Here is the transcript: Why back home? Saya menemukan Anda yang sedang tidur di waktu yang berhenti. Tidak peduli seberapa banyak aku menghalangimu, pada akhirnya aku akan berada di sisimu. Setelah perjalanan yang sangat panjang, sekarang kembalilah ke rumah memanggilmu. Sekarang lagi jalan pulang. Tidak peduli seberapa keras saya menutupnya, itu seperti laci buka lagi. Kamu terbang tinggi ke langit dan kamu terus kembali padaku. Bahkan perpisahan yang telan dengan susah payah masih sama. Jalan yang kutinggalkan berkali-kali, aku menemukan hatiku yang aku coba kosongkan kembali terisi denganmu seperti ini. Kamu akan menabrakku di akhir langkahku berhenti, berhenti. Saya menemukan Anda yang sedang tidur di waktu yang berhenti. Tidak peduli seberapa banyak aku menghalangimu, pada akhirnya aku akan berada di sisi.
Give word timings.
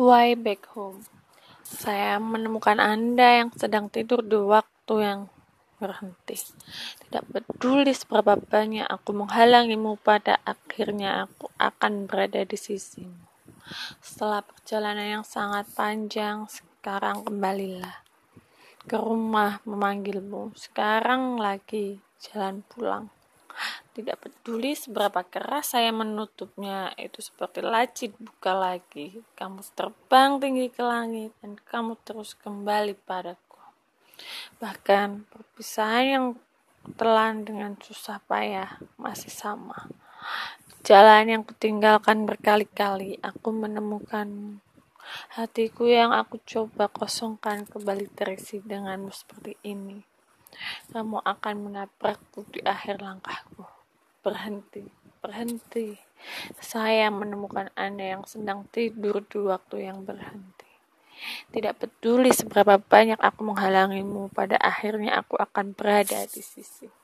Why 0.00 0.32
back 0.32 0.64
home? 0.72 1.04
Saya 1.60 2.16
menemukan 2.16 2.80
Anda 2.80 3.44
yang 3.44 3.52
sedang 3.52 3.92
tidur 3.92 4.24
di 4.24 4.40
waktu 4.40 4.94
yang 4.96 5.28
berhenti. 5.76 6.40
Tidak 7.04 7.28
peduli 7.28 7.92
seberapa 7.92 8.40
banyak 8.40 8.88
aku 8.88 9.12
menghalangimu, 9.12 10.00
pada 10.00 10.40
akhirnya 10.48 11.28
aku 11.28 11.52
akan 11.60 12.08
berada 12.08 12.40
di 12.48 12.56
sisimu. 12.56 13.28
Setelah 14.00 14.40
perjalanan 14.40 15.20
yang 15.20 15.24
sangat 15.28 15.68
panjang, 15.76 16.48
sekarang 16.48 17.20
kembalilah 17.20 18.00
ke 18.88 18.96
rumah 18.96 19.60
memanggilmu. 19.68 20.56
Sekarang 20.56 21.36
lagi 21.36 22.00
jalan 22.24 22.64
pulang. 22.72 23.12
Tidak 24.00 24.16
peduli 24.16 24.72
seberapa 24.72 25.20
keras 25.28 25.76
saya 25.76 25.92
menutupnya, 25.92 26.88
itu 26.96 27.20
seperti 27.20 27.60
laci 27.60 28.08
buka 28.08 28.56
lagi. 28.56 29.20
Kamu 29.36 29.60
terbang 29.76 30.40
tinggi 30.40 30.72
ke 30.72 30.80
langit 30.80 31.36
dan 31.44 31.60
kamu 31.60 32.00
terus 32.00 32.32
kembali 32.32 32.96
padaku. 32.96 33.60
Bahkan 34.56 35.28
perpisahan 35.28 36.06
yang 36.08 36.26
telan 36.96 37.44
dengan 37.44 37.76
susah 37.76 38.24
payah 38.24 38.80
masih 38.96 39.28
sama. 39.28 39.84
Jalan 40.80 41.28
yang 41.28 41.42
kutinggalkan 41.44 42.24
berkali-kali, 42.24 43.20
aku 43.20 43.52
menemukan 43.52 44.56
hatiku 45.36 45.84
yang 45.84 46.16
aku 46.16 46.40
coba 46.48 46.88
kosongkan 46.88 47.68
kembali 47.68 48.08
terisi 48.16 48.64
denganmu 48.64 49.12
seperti 49.12 49.60
ini. 49.60 50.00
Kamu 50.88 51.20
akan 51.20 51.54
menabrakku 51.68 52.48
di 52.48 52.64
akhir 52.64 53.04
langkahku 53.04 53.79
berhenti, 54.20 54.84
berhenti. 55.24 55.96
Saya 56.60 57.08
menemukan 57.08 57.72
Anda 57.72 58.18
yang 58.18 58.24
sedang 58.28 58.68
tidur 58.68 59.24
di 59.24 59.40
waktu 59.40 59.88
yang 59.88 60.04
berhenti. 60.04 60.68
Tidak 61.52 61.76
peduli 61.76 62.32
seberapa 62.32 62.80
banyak 62.80 63.20
aku 63.20 63.40
menghalangimu, 63.44 64.32
pada 64.32 64.56
akhirnya 64.56 65.20
aku 65.20 65.36
akan 65.36 65.76
berada 65.76 66.24
di 66.28 66.40
sisi. 66.40 66.99